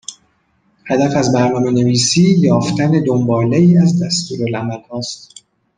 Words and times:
هدف 0.87 1.15
از 1.15 1.33
برنامهنویسی 1.33 2.21
یافتن 2.39 3.03
دنباله 3.07 3.57
ای 3.57 3.77
از 3.77 4.03
دستورالعملها 4.03 4.97
است 4.97 5.35